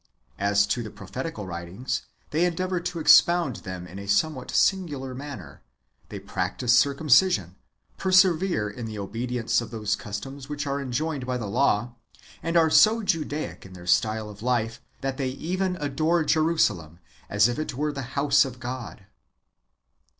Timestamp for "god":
18.59-19.05